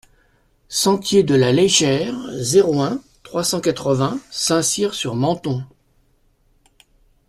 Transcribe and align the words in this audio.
Sentier 0.69 1.21
de 1.21 1.35
la 1.35 1.51
Léchère, 1.51 2.15
zéro 2.39 2.81
un, 2.81 3.03
trois 3.21 3.43
cent 3.43 3.61
quatre-vingts 3.61 4.19
Saint-Cyr-sur-Menthon 4.31 5.63